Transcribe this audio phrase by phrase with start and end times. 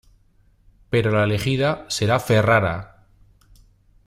[0.89, 3.05] Pero la elegida será Ferrara.